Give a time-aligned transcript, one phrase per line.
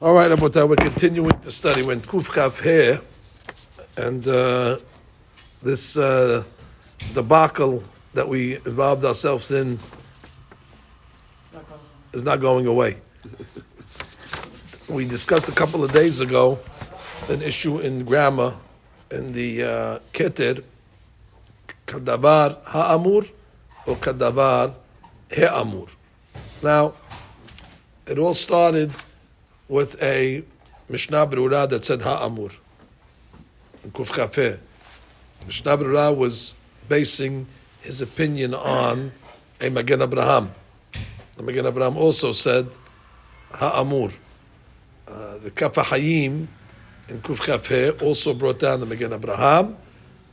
[0.00, 3.00] All right, Abotai, we're continuing to study when Kuf Kaf here,
[3.96, 4.76] and uh,
[5.62, 6.42] this uh,
[7.14, 7.80] debacle
[8.12, 9.78] that we involved ourselves in
[12.12, 12.96] is not going away.
[14.90, 16.58] we discussed a couple of days ago
[17.28, 18.52] an issue in grammar
[19.12, 20.64] in the uh, Keter,
[21.86, 23.30] Kadavar Ha'amur
[23.86, 24.74] or Kadavar
[25.32, 25.86] He'amur.
[26.64, 26.94] Now,
[28.08, 28.90] it all started
[29.68, 30.44] with a
[30.88, 32.52] Mishnah Berurah that said Ha'amur.
[33.82, 34.58] In Kuf Kafeh.
[35.46, 36.54] Mishnah Berurah was
[36.88, 37.46] basing
[37.80, 39.12] his opinion on
[39.60, 40.50] a Magen Abraham.
[41.36, 42.68] The Magen Abraham also said
[43.52, 44.12] Ha'amur.
[45.08, 46.46] Uh, the Kaf Hayim
[47.08, 49.76] in Kuf Kafeh also brought down the Magen Abraham.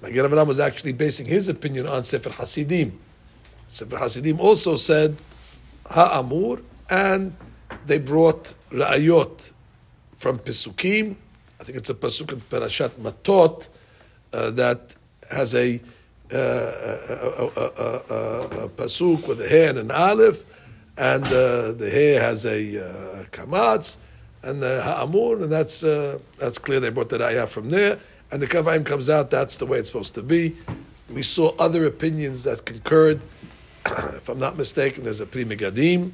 [0.02, 2.98] Magen Abraham was actually basing his opinion on Sefer Hasidim.
[3.68, 5.16] Sefer Hasidim also said
[5.90, 7.34] Ha'amur and
[7.86, 9.54] they brought ra'ayot
[10.18, 11.16] from Pesukim.
[11.60, 13.70] I think it's a Pasuk in Parashat Matot
[14.34, 14.96] uh, that
[15.30, 15.80] has a,
[16.34, 20.46] uh, a, a, a, Pasuk with a He and an Aleph,
[20.98, 23.98] and uh, the He has a uh, Kamatz,
[24.44, 26.80] and the Ha'amur, and that's, uh, that's clear.
[26.80, 28.00] They brought the ra'ayah from there,
[28.32, 30.56] and the Kaf Hayim comes out, that's the way it's supposed to be.
[31.10, 33.22] We saw other opinions that concurred.
[33.86, 36.12] if I'm not mistaken, there's a Pri Megadim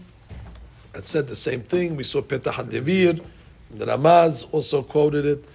[0.98, 1.96] that said the same thing.
[1.96, 3.24] We saw Petah HaDevir,
[3.70, 5.46] the Ramaz also quoted it.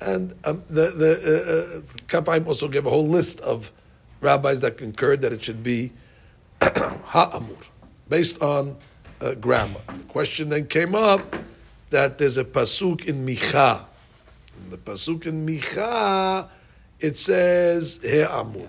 [0.00, 3.70] And um, the, the uh, uh, also gave a whole list of
[4.20, 5.92] rabbis that concurred that it should be
[6.62, 7.64] Ha'amur,
[8.08, 8.76] based on
[9.20, 9.78] uh, grammar.
[9.86, 11.36] The question then came up
[11.90, 13.86] that there's a pasuk in Micha.
[14.64, 16.48] In the pasuk in Micha,
[16.98, 18.68] it says He'amur.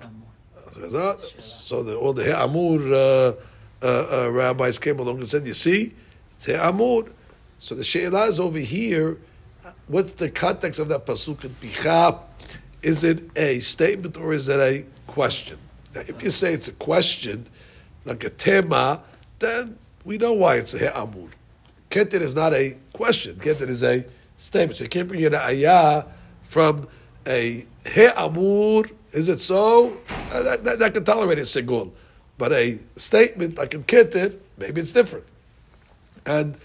[1.40, 3.34] So the, all the He'amur uh,
[3.82, 5.94] uh, uh, rabbis came along and said, "You see,
[6.32, 7.06] it's Amur."
[7.60, 9.18] So the she'elah is over here.
[9.88, 12.20] What's the context of that pasuk in Micha?
[12.84, 15.58] Is it a statement or is it a question?
[15.96, 17.48] Now, if you say it's a question,
[18.06, 19.02] like a tema,
[19.40, 21.30] then we know why it's a Amur.
[21.90, 23.36] Keter is not a question.
[23.36, 24.78] Keter is a statement.
[24.78, 26.06] So you can't bring in an ayah
[26.44, 26.88] from
[27.26, 28.84] a he amur.
[29.14, 29.98] Is it so?
[30.32, 31.92] Uh, that, that, that, can tolerate a segul.
[32.38, 35.26] But a statement like in Keter, maybe it's different.
[36.26, 36.58] And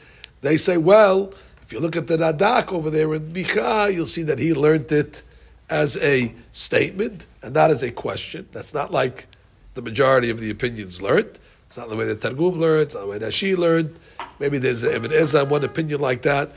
[0.42, 4.22] they say, well, if you look at the Radak over there in Micha, you'll see
[4.24, 5.22] that he learned it
[5.70, 8.46] as a statement and not as a question.
[8.52, 9.26] That's not like
[9.74, 11.38] the majority of the opinions learned.
[11.66, 13.98] It's not the way the Targum learned, it's not the way that she learned.
[14.38, 16.50] Maybe there's Ibn Ezra one opinion like that.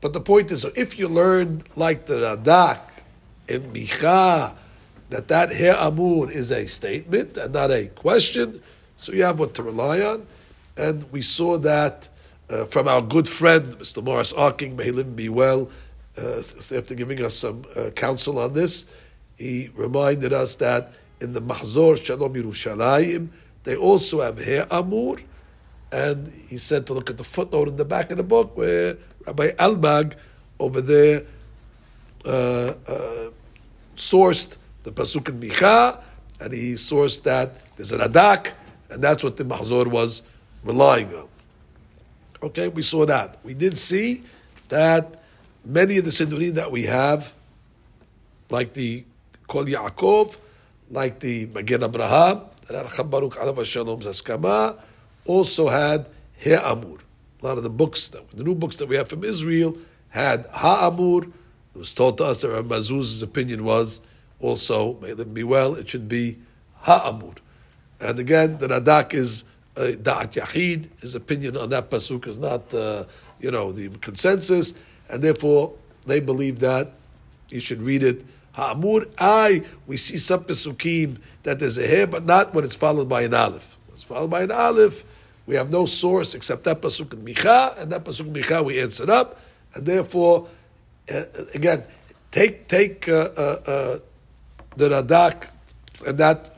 [0.00, 2.80] But the point is, so if you learn like the Radak
[3.46, 4.56] in Micha,
[5.10, 8.62] that that He Amur is a statement and not a question,
[8.96, 10.26] so you have what to rely on.
[10.76, 12.08] And we saw that
[12.50, 14.02] uh, from our good friend, Mr.
[14.02, 15.70] Morris Arking, may he live and be well,
[16.18, 16.38] uh,
[16.74, 18.86] after giving us some uh, counsel on this,
[19.36, 23.28] he reminded us that in the Mahzor Shalom Yerushalayim,
[23.64, 25.16] they also have He Amur,
[25.92, 28.96] and he said to look at the footnote in the back of the book where
[29.26, 30.14] Rabbi Albag
[30.58, 31.24] over there
[32.24, 33.30] uh, uh,
[33.96, 36.00] sourced the pasuk in Micha,
[36.40, 38.52] and he sourced that there's an Radak,
[38.88, 40.22] and that's what the Mahzor was
[40.62, 41.28] relying on.
[42.40, 43.38] Okay, we saw that.
[43.42, 44.22] We did see
[44.68, 45.24] that
[45.64, 47.34] many of the Siddurim that we have,
[48.48, 49.04] like the
[49.48, 50.36] Kol Yaakov,
[50.88, 54.78] like the Magen Abraham, that Aracham Baruch Alav Shalom's Askama,
[55.24, 56.98] also had He'amur.
[57.42, 59.76] A lot of the books, that, the new books that we have from Israel,
[60.10, 61.24] had Ha'amur.
[61.24, 64.00] It was told to us that Mazuz's opinion was
[64.40, 66.38] also, may them be well, it should be
[66.82, 67.38] ha'amud.
[68.00, 69.44] And again, the Radak is
[69.76, 70.88] uh, Da'at Yahid.
[71.00, 73.04] His opinion on that pasuk is not, uh,
[73.40, 74.74] you know, the consensus,
[75.08, 75.74] and therefore
[76.06, 76.92] they believe that
[77.48, 79.08] you should read it ha'amur.
[79.18, 83.22] I we see some pasukim that there's a he, but not when it's followed by
[83.22, 83.76] an aleph.
[83.86, 85.04] When it's followed by an aleph.
[85.46, 88.80] We have no source except that pasuk in Micha, and that pasuk in Micha we
[88.80, 89.40] answered up,
[89.74, 90.48] and therefore,
[91.12, 91.22] uh,
[91.54, 91.84] again,
[92.32, 93.98] take take uh, uh, uh
[94.76, 95.48] the Radak
[96.06, 96.50] and that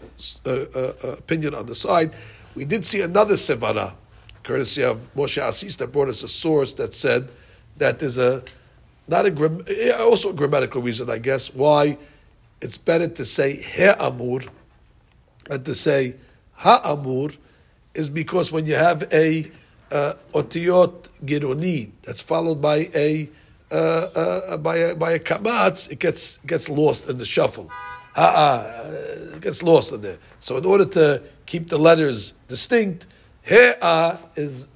[0.44, 2.14] uh, uh, uh, opinion on the side.
[2.54, 3.94] We did see another Sevara,
[4.42, 7.30] courtesy of Moshe Asis, that brought us a source that said
[7.76, 8.42] that there's a
[9.06, 11.98] not a also a grammatical reason, I guess, why
[12.60, 14.40] it's better to say he amur
[15.48, 16.16] than to say
[16.54, 17.30] ha amur
[17.94, 19.50] is because when you have a
[19.92, 23.30] uh, otiyot gironi that's followed by a
[23.70, 27.70] uh, uh, by a by a kamatz, it gets gets lost in the shuffle
[28.20, 30.18] uh, it gets lost in there.
[30.40, 33.06] So in order to keep the letters distinct,
[33.42, 34.66] he'a is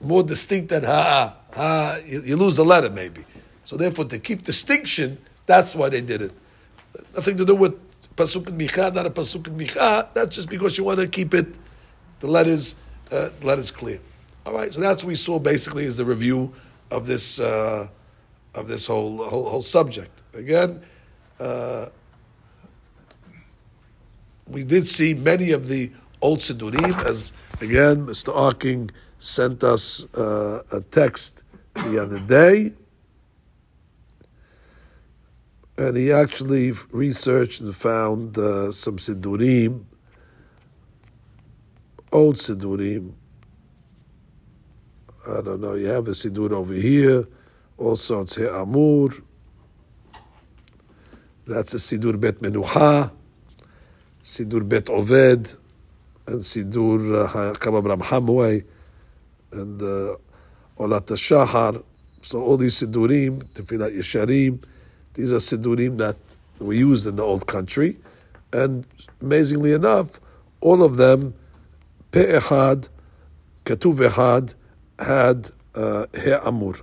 [0.00, 1.34] more distinct than ha'a.
[1.54, 3.24] Ha, you, you lose the letter maybe.
[3.64, 6.32] So therefore, to keep distinction, that's why they did it.
[7.14, 7.74] Nothing to do with
[8.14, 10.08] pasuk and micha, not a pasuk and micha.
[10.14, 11.58] That's just because you want to keep it,
[12.20, 12.76] the letters,
[13.10, 14.00] uh, the letters clear.
[14.44, 14.72] All right.
[14.72, 16.54] So that's what we saw basically is the review
[16.90, 17.88] of this uh,
[18.54, 20.22] of this whole whole, whole subject.
[20.32, 20.80] Again.
[21.38, 21.90] Uh,
[24.46, 25.90] we did see many of the
[26.20, 28.34] old Sidurim, as again, Mr.
[28.34, 31.42] Arking sent us uh, a text
[31.74, 32.72] the other day.
[35.78, 39.84] And he actually researched and found uh, some Sidurim,
[42.12, 43.12] old Sidurim.
[45.28, 47.26] I don't know, you have a Sidur over here.
[47.78, 49.08] Also, it's Amur.
[51.46, 53.12] That's a Sidur Bet Menucha.
[54.26, 55.56] Sidur Bet Oved,
[56.26, 58.64] and Sidur Hakam Abraham Hamway,
[59.52, 60.16] and uh,
[60.80, 61.80] Olat Shahar.
[62.22, 64.64] So all these Sidurim, Tefilat Yesharim,
[65.14, 66.16] these are Sidurim that
[66.58, 67.98] we used in the old country.
[68.52, 68.84] And
[69.20, 70.18] amazingly enough,
[70.60, 71.34] all of them,
[72.10, 72.88] Pe'ehad,
[73.64, 74.56] Katuv Ehad,
[74.98, 76.74] had uh, He Amur.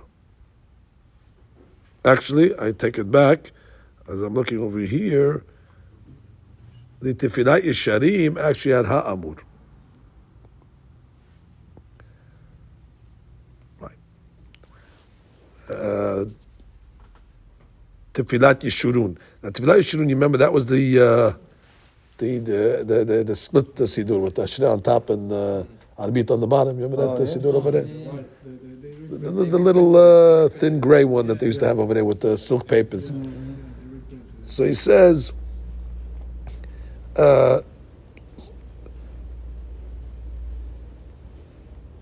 [2.06, 3.52] Actually, I take it back,
[4.08, 5.44] as I'm looking over here,
[7.00, 9.42] the Tefillah Yesharim actually had Ha'amur.
[13.80, 13.96] Right.
[15.68, 16.24] Uh,
[18.14, 19.18] Tefillat Yeshurun.
[19.42, 21.38] Now, Tefillat Yeshurun, you remember that was the uh,
[22.18, 25.64] the, the, the, the, the split the Sidur with Ashra on top and uh,
[25.98, 26.78] Arbit on the bottom.
[26.78, 27.24] You remember that oh, yeah.
[27.24, 27.82] Sidur over there?
[27.82, 32.04] The, the, the little uh, thin gray one that they used to have over there
[32.04, 33.12] with the silk papers.
[34.40, 35.32] So he says,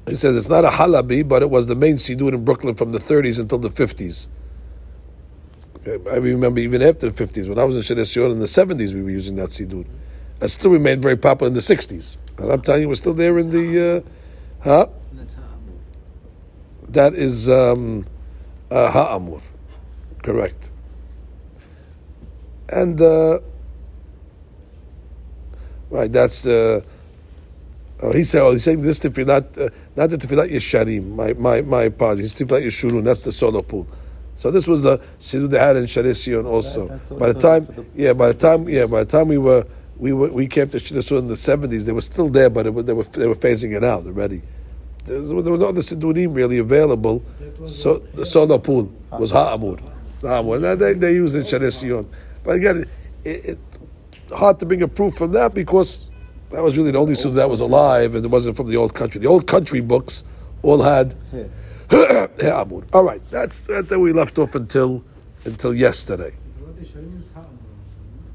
[0.09, 2.93] he says it's not a halabi, but it was the main siddur in Brooklyn from
[2.93, 4.29] the 30s until the 50s.
[5.87, 8.47] Okay, I remember even after the 50s, when I was in Shaare Zion in the
[8.47, 9.87] 70s, we were using that siddur.
[10.39, 12.19] That still remained very popular in the 60s.
[12.39, 14.87] And I'm telling you, we're still there in the, uh, huh?
[16.89, 18.07] That is um,
[18.71, 19.41] uh, ha'amur,
[20.23, 20.73] correct.
[22.69, 23.39] And uh,
[25.93, 26.81] Right, that's uh,
[28.03, 28.41] oh, he said.
[28.41, 31.15] Oh, he's saying this tefillat, uh, not the tefillat yesharim.
[31.15, 32.33] My my my apologies.
[32.33, 33.05] Tefillat yeshurun.
[33.05, 33.87] That's the Sola Pool.
[34.35, 36.89] So this was the siddur they had in Shaare Zion also.
[37.19, 39.67] by the time, the yeah, by the time, yeah, by the time we were
[39.99, 42.67] we were we came to Shaare Zion in the seventies, they were still there, but
[42.67, 44.43] it, they were they were phasing it out already.
[45.05, 47.23] There was, there was no other siddurim really available.
[47.67, 49.79] So the Sola Pool was ha'amur.
[50.23, 50.79] Ha'amur.
[50.79, 52.09] They they used in Shaare Zion,
[52.45, 52.87] but again,
[53.25, 53.59] it, it
[54.35, 56.11] hard to bring a proof from that because
[56.51, 58.95] that was really the only student that was alive and it wasn't from the old
[58.95, 59.21] country.
[59.21, 60.25] The old country books
[60.63, 61.15] all had
[61.89, 62.85] Amud.
[62.93, 65.05] all right, that's that's where we left off until
[65.45, 66.33] until yesterday.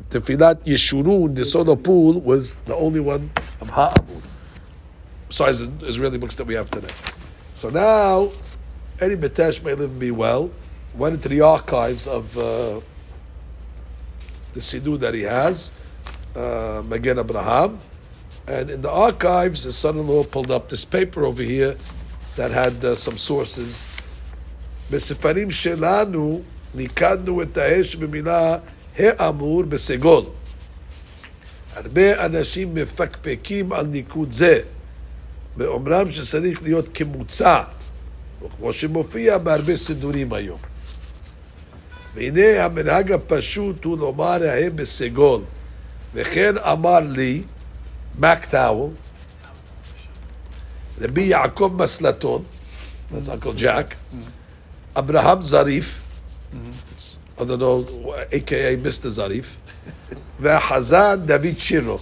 [0.09, 3.29] Tefilat Yeshurun, the Sola Pool, was the only one
[3.59, 4.23] of Ha'amud,
[5.27, 6.93] besides the Israeli books that we have today.
[7.55, 8.29] So now,
[9.01, 10.49] Eddie Betesh may live and be well,
[10.95, 12.79] went into the archives of uh,
[14.53, 15.73] the Siddur that he has,
[16.36, 17.78] uh, Magen Abraham.
[18.46, 21.76] And in the archives, his son-in-law pulled up this paper over here
[22.36, 23.86] that had uh, some sources.
[24.90, 26.42] בספרים שלנו
[26.74, 28.58] ניקדנו את האש במילה
[28.98, 30.24] האמור בסגול.
[31.74, 34.60] הרבה אנשים מפקפקים על ניקוד זה,
[35.56, 37.62] ואומרם שצריך להיות כמוצע,
[38.56, 40.58] כמו שמופיע בהרבה סידורים היום.
[42.14, 45.40] והנה המנהג הפשוט הוא לומר ההם בסגול.
[46.17, 47.43] וכן אמר לי,
[48.19, 48.89] מקטאוול,
[51.01, 52.43] רבי יעקב מסלטון,
[53.11, 54.17] that's Uncle Jack,
[54.95, 56.01] אברהם זריף,
[57.37, 59.09] I don't know, aka Mr.
[59.09, 59.55] זריף,
[60.39, 61.99] והחזן דוד שירו.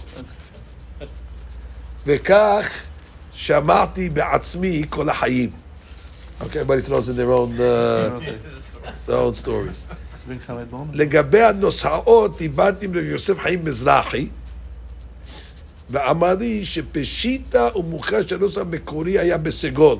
[2.06, 2.68] וכך
[3.32, 5.50] שמעתי בעצמי כל החיים.
[6.41, 8.19] Okay, everybody throws in their own, uh,
[9.07, 9.85] their own stories.
[10.93, 14.27] לגבי הנוסעות, דיברתי עם רבי יוסף חיים מזרחי,
[15.89, 19.97] ואמר לי שפשיטה ומוכר שהנוסח המקורי היה בסגול.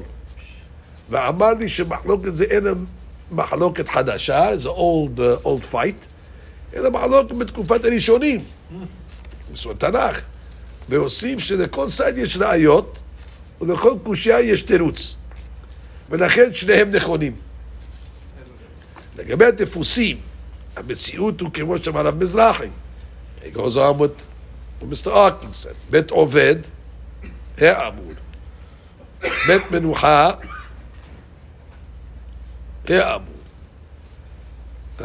[1.10, 2.66] ואמר לי שמחלוקת זה אין
[3.32, 6.06] מחלוקת חדשה, זה old, uh, old fight,
[6.76, 8.40] אלא מחלוקת בתקופת הראשונים.
[9.56, 10.22] זאת תנ"ך.
[10.90, 13.00] והוסיף שלכל סייד יש ראיות,
[13.62, 15.16] ולכל קושייה יש תירוץ.
[16.11, 17.37] ולכן שניהם נכונים.
[19.19, 20.21] לגבי הטיפוסים,
[20.77, 22.69] המציאות הוא כמו שאמר הרב מזרחי.
[23.43, 23.77] He goes.
[25.07, 25.91] Arkin said.
[25.91, 26.57] בית עובד,
[27.59, 28.15] העמוד.
[29.47, 30.31] בית מנוחה,
[32.89, 33.35] העמור.
[34.99, 35.03] Uh,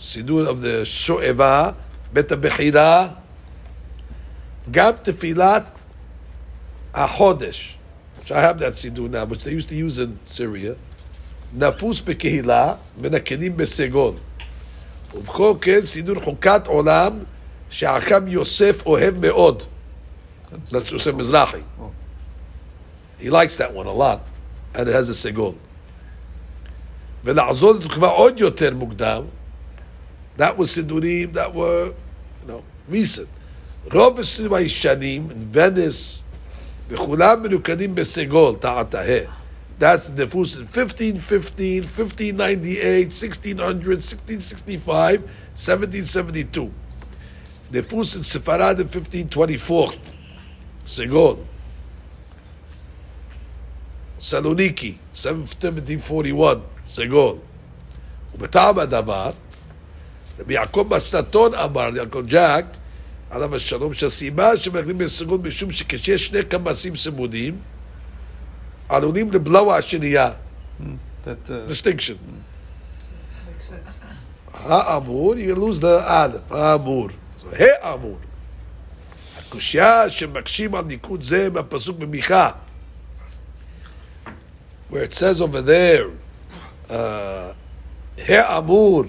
[0.00, 1.70] סידור of שואבה,
[2.12, 3.08] בית הבחירה,
[4.70, 5.64] גם תפילת
[6.94, 7.78] החודש,
[8.23, 10.75] which I have that סידור now, which they used to use in Syria,
[11.53, 14.13] נפוס בקהילה, בין הכלים בסגול.
[15.13, 17.19] ובכל כן סידור חוקת עולם,
[17.69, 19.63] שהחכם יוסף אוהב מאוד.
[20.51, 21.61] That's יוסף מזרחי.
[23.19, 24.19] He likes that one a lot,
[24.73, 25.53] and it has a סגול.
[27.23, 29.23] ולעזור לתקופה עוד יותר מוקדם,
[30.37, 31.91] that was סידורים that were,
[32.43, 33.27] you know, recent.
[33.93, 36.19] רוב הסידורים הישנים, in Venice,
[36.87, 39.19] וכולם מנוקדים בסגול, תחת ההא.
[39.79, 45.17] That's the דפוס in 1515, 1598, 1600, 1665,
[45.55, 46.69] 1772.
[47.71, 49.91] דפוס in ספרד in 1524,
[50.87, 51.35] סגול.
[54.19, 54.93] סלוניקי,
[55.25, 56.57] 1741,
[56.87, 57.35] סגול.
[58.35, 59.31] ובטעם הדבר,
[60.39, 62.65] רבי יעקב בסטון אמר, יעקב ג'אק,
[63.34, 67.58] עליו השלום, שהסיבה שמאכלים בסגול משום שכשיש שני קמסים צמודים,
[68.88, 70.30] עלולים לבלוע השנייה.
[71.24, 72.16] That, uh, distinction.
[74.54, 77.08] האמור, you lose the א', האמור.
[77.52, 78.18] האמור.
[79.38, 82.50] הקושייה שמקשים על ניקוד זה מהפסוק במיכה.
[84.90, 86.06] Where it says over there,
[86.88, 86.92] uh,
[88.28, 89.04] האמור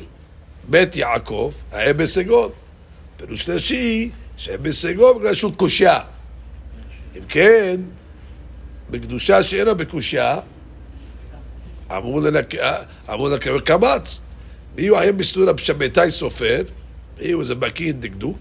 [0.69, 2.49] בית יעקב, היה בסגול.
[3.25, 5.99] פירוש שלישי, שבסגרו בגלל שהוא קושייה.
[7.17, 7.81] אם כן,
[8.89, 10.39] בקדושה שאינה בקושייה,
[11.91, 14.19] אמור לקבל קמץ.
[14.75, 16.63] מי היום בסנונה בשבתאי סופר,
[17.33, 18.37] הוא איזה בקין דקדוק.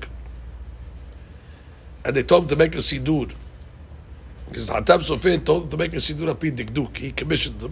[2.04, 3.26] הנתום תמק לסידור.
[4.52, 7.68] גזעתם סופר, תום תמק לסידור על פי דקדוק, היא כמשת כמשתם.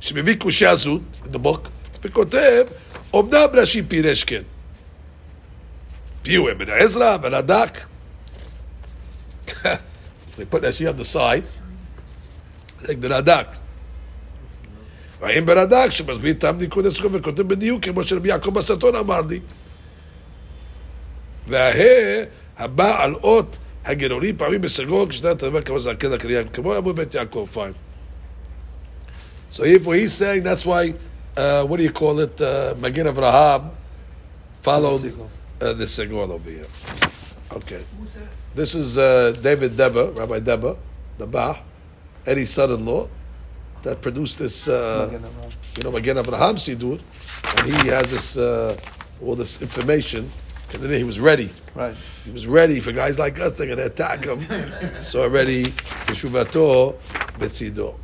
[0.00, 1.68] שמביא קושייה זו, דבוק,
[2.02, 2.64] וכותב,
[3.14, 4.42] אמנם רש"י פירש כן.
[6.27, 7.79] פיו אבן עזרא, בן הדק.
[10.37, 11.43] They put Rashi on the side.
[12.83, 13.47] like the רד"ק.
[15.21, 19.39] והאם ברד"ק שמסביר טעם ניקוד הסכום וכותב בדיוק כמו שרבי יעקב בסטון אמר לי.
[21.47, 22.23] והה
[22.57, 27.47] הבא על אות הגרורים פעמים בסגול כשאתה תדבר כמו זקן הקריאה כמו אמרו בית יעקב
[27.53, 27.73] fine.
[29.51, 30.93] So if he's saying that's why
[31.37, 33.69] uh, what do you call it uh, Magen Avraham
[34.61, 35.13] followed
[35.60, 36.66] uh, the segol over here.
[37.52, 37.82] Okay.
[38.54, 40.76] This is uh, David Deba, Rabbi Deba,
[41.16, 41.58] the Bah,
[42.26, 43.08] Eddie's son-in-law,
[43.82, 45.20] that produced this, uh,
[45.76, 47.00] you know, Magen Avraham Sidur,
[47.58, 48.76] and he has this, uh,
[49.22, 50.30] all this information.
[50.72, 51.48] And then he was ready.
[51.74, 51.94] Right.
[51.94, 53.56] He was ready for guys like us.
[53.56, 55.00] They're going to attack him.
[55.00, 56.94] so already, Teshuvato
[57.38, 57.94] Betzido.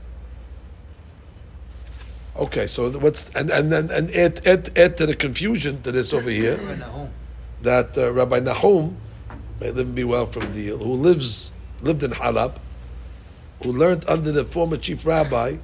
[2.37, 6.13] Okay, so what's and and then and add, add add to the confusion to this
[6.13, 6.59] over here
[7.65, 8.97] that uh, Rabbi Nahum,
[9.61, 12.57] may live and be well from the who lives lived in Halab,
[13.63, 15.57] who learned under the former chief rabbi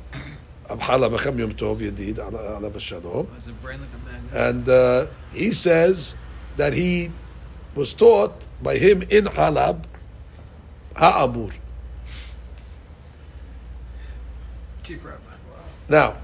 [0.69, 3.29] of Halab, Acham Yom Tov Yedid, Alav Shalom,
[4.33, 6.17] and uh, he says
[6.57, 7.11] that he
[7.75, 9.85] was taught by him in Halab
[10.97, 11.53] Ha'amur.
[14.83, 15.19] Chief Rabbi.
[15.89, 16.17] Now,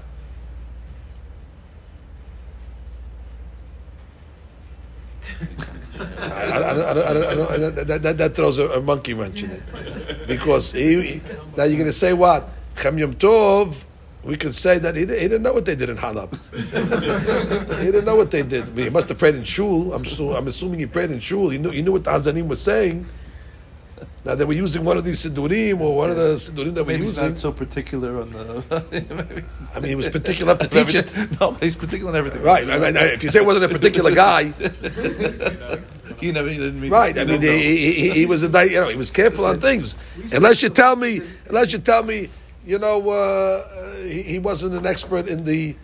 [6.19, 9.51] I, I, I, I, I, I, that, that, that throws a, a monkey wrench in
[9.51, 10.27] it.
[10.27, 11.21] Because he,
[11.57, 12.49] now you're going to say what?
[12.75, 13.85] Chem Yom Tov,
[14.23, 16.33] we could say that he, he didn't know what they did in Halab.
[17.79, 18.67] he didn't know what they did.
[18.77, 19.93] He must have prayed in Shul.
[19.93, 21.49] I'm, so, I'm assuming he prayed in Shul.
[21.49, 23.07] He knew, he knew what the Hazanim was saying.
[24.25, 26.93] Now they were using one of these Siddurim or one of the Siddurim that we're
[26.93, 27.29] Maybe he's using.
[27.29, 29.43] not so particular on the.
[29.73, 31.15] I mean, he was particular enough to teach it.
[31.39, 32.41] No, but he's particular on everything.
[32.43, 32.69] Right.
[32.69, 34.51] I mean, if you say it wasn't a particular guy,
[36.19, 36.49] He never.
[36.49, 36.91] He didn't mean.
[36.91, 37.17] right?
[37.17, 39.95] I mean, he, he, he, he was a you know he was careful on things.
[40.31, 42.29] Unless you tell me, unless you tell me,
[42.65, 45.75] you know, uh, he, he wasn't an expert in the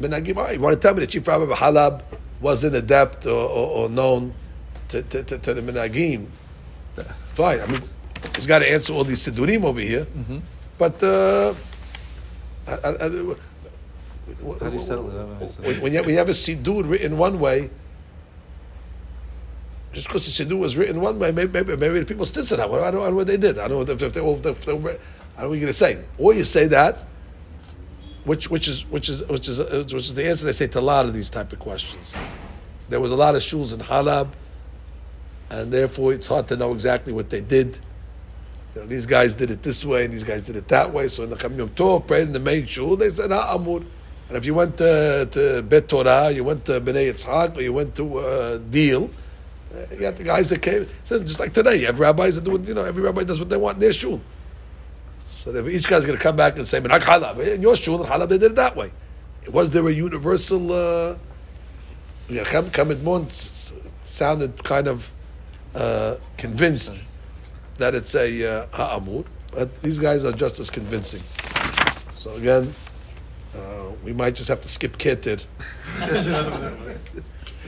[0.00, 0.36] minagim.
[0.36, 2.02] All right, You want to tell me the chief rabbi of Halab
[2.40, 4.32] wasn't adept or, or, or known
[4.88, 6.26] to, to, to, to the minagim?
[7.26, 7.60] Fine.
[7.60, 7.82] I mean,
[8.34, 10.06] he's got to answer all these siddurim over here.
[10.78, 11.54] But uh,
[12.66, 15.14] I, I, I, How do you settle it?
[15.14, 15.46] I don't know.
[15.68, 17.70] when, when, you, when you have a siddur written one way,
[19.98, 22.58] just because the siddur was written one way, maybe, maybe, maybe the people still said
[22.58, 22.68] that.
[22.68, 23.58] I don't, I don't know what they did.
[23.58, 25.72] I don't know if, they, if they, they, I don't know what you're going to
[25.72, 26.04] say.
[26.18, 27.06] Or you say that,
[28.24, 30.80] which which is which is which is which is the answer they say to a
[30.80, 32.16] lot of these type of questions.
[32.88, 34.28] There was a lot of shuls in Halab,
[35.50, 37.80] and therefore it's hard to know exactly what they did.
[38.74, 41.08] You know, these guys did it this way, and these guys did it that way.
[41.08, 43.84] So in the Cham Yom Tov, prayed in the main shul, they said Ha'amur.
[44.28, 47.72] And if you went to, to Bet Torah, you went to Bnei Yitzhak, or you
[47.72, 49.10] went to uh, Deal,
[49.92, 50.86] you got the guys that came.
[51.04, 53.38] So just like today, you have rabbis that do what, you know, every rabbi does
[53.38, 54.20] what they want in their shul.
[55.26, 58.02] So they- each guy's going to come back and say, "Menak halab." In your shul,
[58.02, 58.90] in halab, they did it that way.
[59.50, 60.72] Was there a universal...
[60.72, 61.16] Uh,
[62.28, 62.70] yeah, Chem
[64.04, 65.10] sounded kind of
[65.74, 67.04] uh, convinced
[67.78, 69.00] that it's a uh,
[69.52, 71.22] but these guys are just as convincing.
[72.12, 72.74] So again,
[73.54, 75.44] uh, we might just have to skip Keter.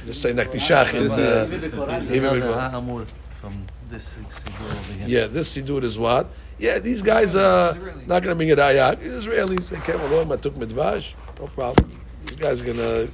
[0.06, 0.92] just say Nakdishach.
[0.94, 3.06] and, uh, Even Even the before-
[3.40, 5.06] from this Siddur over here.
[5.08, 6.28] Yeah, this Sidur is what?
[6.58, 7.74] Yeah, these guys are
[8.06, 9.00] not going to bring it ayak.
[9.02, 11.90] Israelis, they came along, Matuk Midvash, no problem.
[12.26, 13.08] These guys are going to.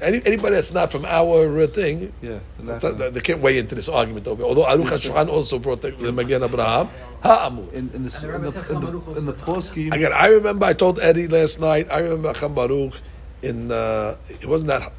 [0.00, 2.38] Any, anybody that's not from our uh, thing, Yeah.
[2.64, 4.42] th- th- they can't weigh into this argument over.
[4.42, 6.88] Although Aruch HaShulchan also brought the, the Magen Abraham,
[7.22, 7.72] ha'amur.
[7.72, 9.92] In, in the in the Rebbe the said in the, Baruch in the was- poskim,
[9.94, 11.86] Again, I remember I told Eddie last night.
[11.90, 12.94] I remember Acham Baruch
[13.42, 14.92] in uh, it wasn't that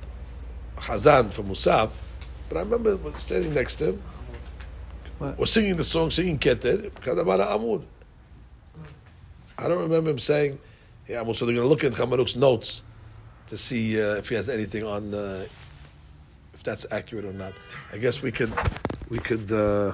[0.78, 1.92] Hazan from Musaf,
[2.50, 4.02] but I remember standing next to him,
[5.20, 5.38] What?
[5.38, 7.82] was singing the song, singing Keter, Kadabara Amur.
[9.58, 10.60] I don't remember him saying,
[11.08, 12.84] "Yeah, Amur." So they're going to look at Acham notes
[13.48, 15.46] to see uh, if he has anything on uh,
[16.54, 17.54] if that's accurate or not.
[17.94, 18.52] I guess we could
[19.10, 19.52] we could.
[19.52, 19.94] Uh,